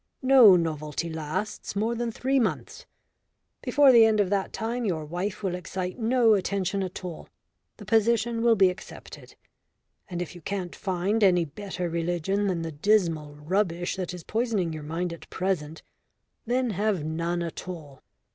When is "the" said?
3.91-4.03, 7.77-7.85, 12.63-12.71